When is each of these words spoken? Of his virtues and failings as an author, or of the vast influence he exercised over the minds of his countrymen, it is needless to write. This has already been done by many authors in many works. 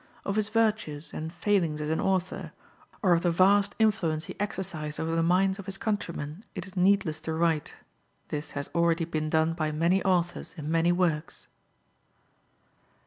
Of 0.25 0.35
his 0.35 0.49
virtues 0.49 1.13
and 1.13 1.31
failings 1.31 1.79
as 1.79 1.91
an 1.91 2.01
author, 2.01 2.53
or 3.03 3.13
of 3.13 3.21
the 3.21 3.29
vast 3.29 3.75
influence 3.77 4.25
he 4.25 4.35
exercised 4.39 4.99
over 4.99 5.15
the 5.15 5.21
minds 5.21 5.59
of 5.59 5.67
his 5.67 5.77
countrymen, 5.77 6.43
it 6.55 6.65
is 6.65 6.75
needless 6.75 7.21
to 7.21 7.33
write. 7.35 7.75
This 8.29 8.49
has 8.57 8.67
already 8.73 9.05
been 9.05 9.29
done 9.29 9.53
by 9.53 9.71
many 9.71 10.01
authors 10.03 10.55
in 10.57 10.71
many 10.71 10.91
works. 10.91 11.47